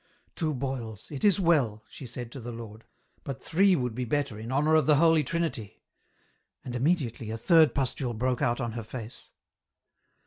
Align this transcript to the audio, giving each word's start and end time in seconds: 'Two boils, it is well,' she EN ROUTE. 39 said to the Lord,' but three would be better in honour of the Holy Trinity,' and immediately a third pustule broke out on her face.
'Two 0.35 0.55
boils, 0.55 1.09
it 1.11 1.23
is 1.23 1.39
well,' 1.39 1.83
she 1.87 2.05
EN 2.05 2.05
ROUTE. 2.05 2.07
39 2.07 2.07
said 2.25 2.31
to 2.31 2.39
the 2.39 2.51
Lord,' 2.51 2.85
but 3.23 3.43
three 3.43 3.75
would 3.75 3.93
be 3.93 4.03
better 4.03 4.39
in 4.39 4.51
honour 4.51 4.73
of 4.73 4.87
the 4.87 4.95
Holy 4.95 5.23
Trinity,' 5.23 5.83
and 6.65 6.75
immediately 6.75 7.29
a 7.29 7.37
third 7.37 7.75
pustule 7.75 8.15
broke 8.15 8.41
out 8.41 8.59
on 8.59 8.71
her 8.71 8.83
face. 8.83 9.29